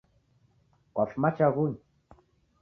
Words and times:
Kwafuma 0.93 1.29
chaghunyi? 1.37 1.79